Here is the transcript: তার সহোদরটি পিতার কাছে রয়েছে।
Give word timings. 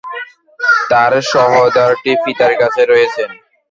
তার 0.89 1.13
সহোদরটি 1.31 2.11
পিতার 2.23 2.53
কাছে 2.61 2.81
রয়েছে। 2.85 3.23